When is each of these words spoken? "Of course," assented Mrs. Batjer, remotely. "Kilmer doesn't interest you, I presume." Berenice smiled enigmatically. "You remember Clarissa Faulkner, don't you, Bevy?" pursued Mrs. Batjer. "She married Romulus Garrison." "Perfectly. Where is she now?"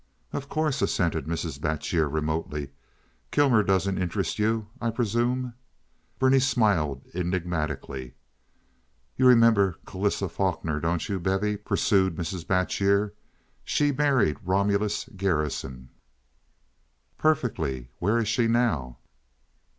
"Of 0.33 0.49
course," 0.49 0.81
assented 0.81 1.27
Mrs. 1.27 1.59
Batjer, 1.61 2.09
remotely. 2.09 2.71
"Kilmer 3.29 3.61
doesn't 3.61 3.99
interest 4.01 4.39
you, 4.39 4.65
I 4.81 4.89
presume." 4.89 5.53
Berenice 6.17 6.47
smiled 6.47 7.05
enigmatically. 7.13 8.15
"You 9.15 9.27
remember 9.27 9.77
Clarissa 9.85 10.27
Faulkner, 10.27 10.79
don't 10.79 11.07
you, 11.07 11.19
Bevy?" 11.19 11.55
pursued 11.55 12.15
Mrs. 12.15 12.47
Batjer. 12.47 13.13
"She 13.63 13.91
married 13.91 14.37
Romulus 14.43 15.07
Garrison." 15.15 15.89
"Perfectly. 17.19 17.89
Where 17.99 18.17
is 18.17 18.27
she 18.27 18.47
now?" 18.47 18.97